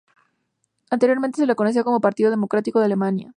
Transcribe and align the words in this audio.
Anteriormente 0.89 1.37
se 1.39 1.45
le 1.45 1.53
conocía 1.55 1.83
como 1.83 2.01
Partido 2.01 2.31
Democrático 2.31 2.79
de 2.79 2.85
Alemania. 2.85 3.29